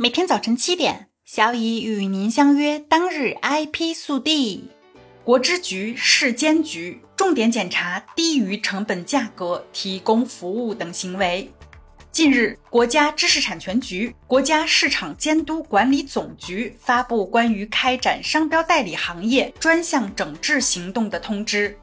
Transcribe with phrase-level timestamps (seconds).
[0.00, 4.70] 每天早晨七点，小乙与您相约当日 IP 速递。
[5.24, 11.50] 国之局、市监局重点检查低于成本价格提供服务等行为。
[12.12, 21.76] 近日，国家知识产权局、国家市场监督管理总局发布关于开展商标代理行业专项整治行动的通知。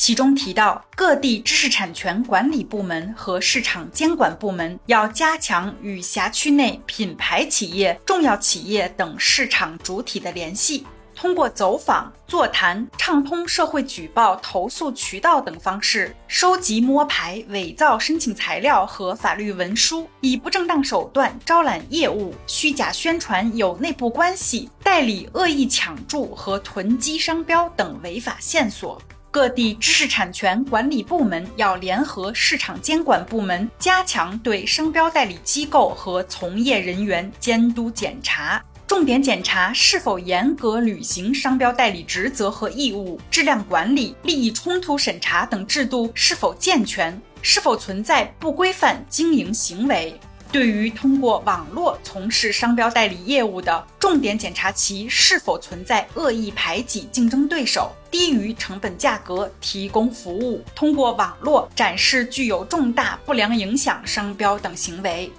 [0.00, 28.98] 其中提到，各地知识产权管理部门和市场监管部门要加强与辖区内品牌企业、重要企业等市场主体的联系，通过走访、座谈、畅通社会举报、投诉渠道等方式，收集摸排伪造申请材料和法律文书，以不正当手段招揽业务、虚假宣传有内部关系、代理恶意抢注和囤积商标等违法线索。
[29.32, 50.18] 各地知识产权管理部门要联合市场监管部门，加强对商标代理机构和从业人员监督检查，重点检查是否严格履行商标代理职责和义务，质量管理、利益冲突审查等制度是否健全，是否存在不规范经营行为。
[50.52, 65.30] 对于通过网络从事商标代理业务的，重点检查其是否存在恶意排挤竞争对手、低于成本价格提供服务、通过网络展示具有重大不良影响商标等行为。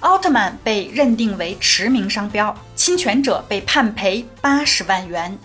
[0.00, 5.36] 奥特曼被认定为驰名商标，侵权者被判赔八十万元。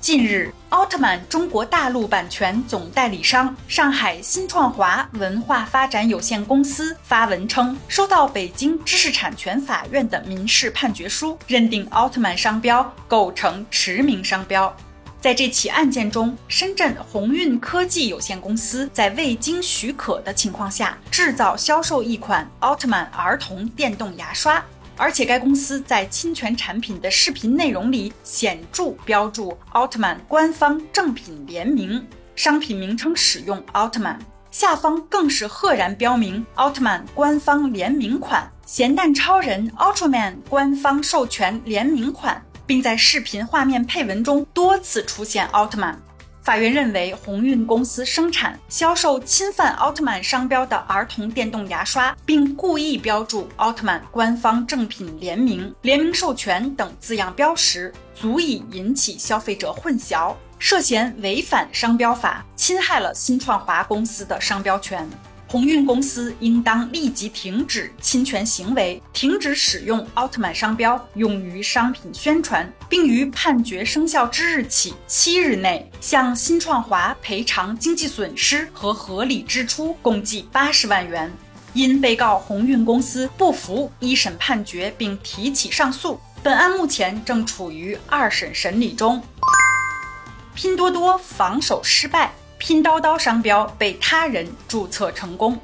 [0.00, 14.74] 近日，奥特曼中国大陆版权总代理商上海新创华文化发展有限公司发文称，收到北京知识产权法院的民事判决书，认定奥特曼商标构成驰名商标。
[15.20, 24.64] 在这起案件中，深圳鸿运科技有限公司在未经许可的情况下制造、销售一款奥特曼儿童电动牙刷。
[25.00, 34.18] 而且该公司在侵权产品的视频内容里显著标注奥特曼官方正品联名，商品名称使用奥特曼，
[34.50, 45.98] 下方更是赫然标明奥特曼官方联名款、咸蛋超人 Ultraman 官方授权联名款，并在视频画面配文中多次出现奥特曼。
[46.42, 65.06] 法院认为，鸿运公司生产、销售侵犯奥特曼商标的儿童电动牙刷，并故意标注奥特曼官方正品联名、联名授权等字样标识，足以引起消费者混淆，涉嫌违反商标法，侵害了新创华公司的商标权。
[65.50, 81.28] 鸿运公司应当立即停止侵权行为，停止使用奥特曼商标用于商品宣传，并于判决生效之日起七日内向新创华赔偿经济损失和合理支出共计八十万元。
[81.72, 89.20] 因被告鸿运公司不服一审判决并提起上诉，本案目前正处于二审审理中。
[90.54, 92.32] 拼多多防守失败。
[92.60, 95.58] 拼多多商标被他人注册成功。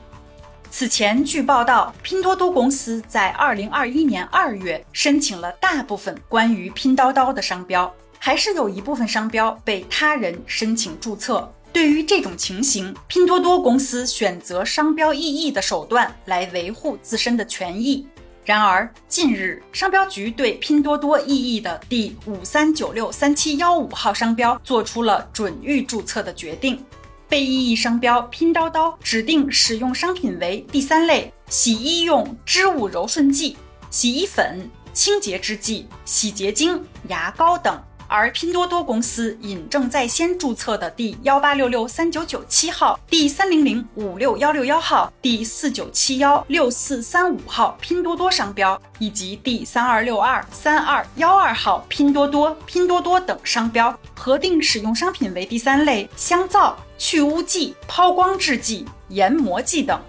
[0.71, 11.53] 此前，据报道，拼多多公司在二零二一年二月申请了大部分关于拼多多的商标，还是有一部分商标被他人申请注册。
[11.71, 18.09] 对于这种情形，拼多多公司选择商标异议的手段来维护自身的权益。
[18.47, 26.81] 然而，近日商标局对拼多多异议的第五三九六三七幺五号商标做出了准予注册的决定。
[27.29, 33.57] 被异议商标“拼叨叨”指定使用商品为第三类洗衣用织物柔顺剂、
[33.91, 37.83] 洗衣粉、清洁制剂、洗洁精、牙膏等。
[38.09, 60.00] 而拼多多公司引证在先注册的第幺八六六三九九七号、第三零零五六幺六幺号、第四九七幺六四三五号拼多多商标，以及第三二六二三二幺二号拼多多、拼多多等商标，核定使用商品为第三类香皂、去污剂、抛光制剂、研磨剂等。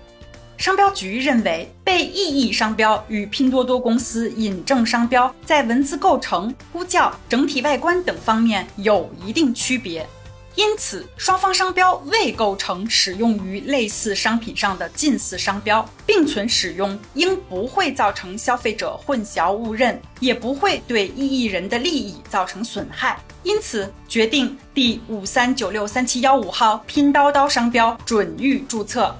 [0.58, 10.06] 商标局认为，被异议商标与拼多多公司引证商标在文字构成、呼叫、整体外观等方面有一定区别，
[10.56, 29.16] 因此双方商标未构成使用于类似商品上的近似商标，并存使用应不会造成消费者混淆误认，也不会对异议人的利益造成损害，因此决定第五三九六三七幺五号拼叨叨商标准予注册。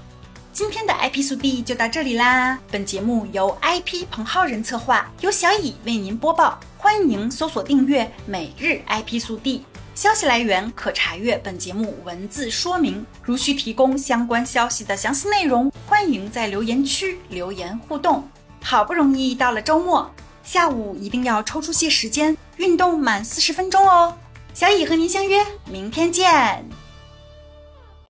[0.58, 2.58] 今天的 IP 速递就到这里啦！
[2.72, 6.60] 本节目由 IP 彭浩仁策划，由小乙为您播报。
[6.80, 9.64] 欢迎搜索订阅每日 IP 速递，
[9.94, 13.06] 消息来源可查阅本节目文字说明。
[13.22, 18.28] 如需提供相关消息的详细内容，欢迎在留言区留言互动。
[18.64, 20.10] 好不容易到了周末，
[20.42, 24.18] 下午一定要抽出些时间运动满四十分钟哦。
[24.56, 26.87] 小乙和您相约明天见。